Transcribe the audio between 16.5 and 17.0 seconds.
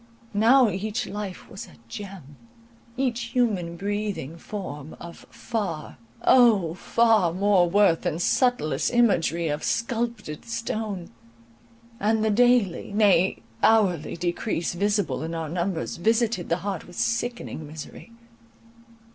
heart with